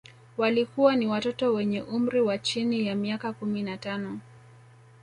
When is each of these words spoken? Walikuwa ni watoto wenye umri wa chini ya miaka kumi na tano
Walikuwa 0.37 0.95
ni 0.95 1.07
watoto 1.07 1.53
wenye 1.53 1.81
umri 1.81 2.21
wa 2.21 2.37
chini 2.37 2.87
ya 2.87 2.95
miaka 2.95 3.33
kumi 3.33 3.63
na 3.63 3.77
tano 3.77 4.19